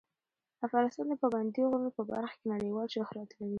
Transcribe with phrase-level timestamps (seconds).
[0.67, 3.49] افغانستان د پابندي غرونو په برخه کې نړیوال شهرت لري.